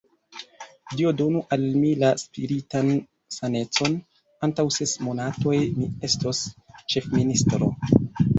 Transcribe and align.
Dio 0.99 1.09
donu 1.17 1.41
al 1.57 1.65
mi 1.81 1.91
la 2.03 2.09
spiritan 2.21 2.89
sanecon: 3.35 3.99
antaŭ 4.49 4.67
ses 4.79 4.95
monatoj, 5.09 5.59
mi 5.77 5.91
estos 6.11 6.43
ĉefministro. 6.97 7.71